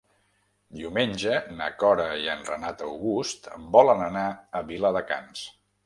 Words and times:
Diumenge 0.79 1.33
na 1.59 1.67
Cora 1.85 2.09
i 2.23 2.27
en 2.37 2.43
Renat 2.49 2.83
August 2.91 3.53
volen 3.79 4.05
anar 4.11 4.29
a 4.63 4.69
Viladecans. 4.73 5.51